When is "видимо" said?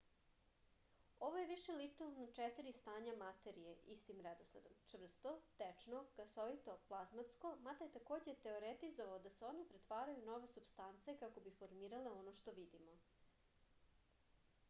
12.63-12.99